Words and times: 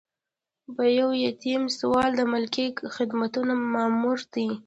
یو 0.97 1.09
ایاتیام 1.19 1.63
سوال 1.79 2.09
د 2.15 2.21
ملکي 2.33 2.65
خدمتونو 2.95 3.53
مامور 3.73 4.19
دی. 4.33 4.47